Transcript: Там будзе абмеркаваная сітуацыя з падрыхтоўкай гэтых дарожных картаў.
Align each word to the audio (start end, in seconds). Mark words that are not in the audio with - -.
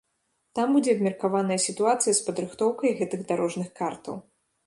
Там 0.59 0.67
будзе 0.75 0.93
абмеркаваная 0.95 1.57
сітуацыя 1.67 2.13
з 2.19 2.25
падрыхтоўкай 2.29 2.97
гэтых 3.01 3.19
дарожных 3.33 3.69
картаў. 3.81 4.15